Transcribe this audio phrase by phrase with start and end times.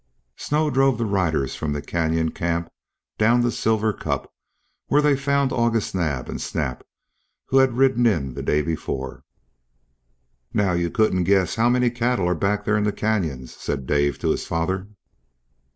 [0.37, 2.71] Snow drove the riders from the canyon camp
[3.19, 4.33] down to Silver Cup,
[4.87, 6.83] where they found August Naab and Snap,
[7.49, 9.23] who had ridden in the day before.
[10.55, 14.17] "Now you couldn't guess how many cattle are back there in the canyons," said Dave
[14.21, 14.87] to his father.